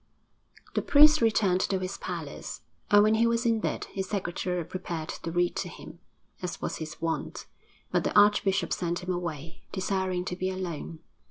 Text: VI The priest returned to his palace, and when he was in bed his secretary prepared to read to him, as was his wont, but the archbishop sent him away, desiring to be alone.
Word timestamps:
VI 0.01 0.61
The 0.73 0.81
priest 0.81 1.21
returned 1.21 1.61
to 1.61 1.77
his 1.77 1.99
palace, 1.99 2.61
and 2.89 3.03
when 3.03 3.13
he 3.13 3.27
was 3.27 3.45
in 3.45 3.59
bed 3.59 3.85
his 3.91 4.09
secretary 4.09 4.65
prepared 4.65 5.09
to 5.09 5.29
read 5.31 5.55
to 5.57 5.69
him, 5.69 5.99
as 6.41 6.59
was 6.59 6.77
his 6.77 6.99
wont, 7.03 7.45
but 7.91 8.03
the 8.03 8.19
archbishop 8.19 8.73
sent 8.73 9.03
him 9.03 9.11
away, 9.13 9.61
desiring 9.71 10.25
to 10.25 10.35
be 10.35 10.49
alone. 10.49 11.01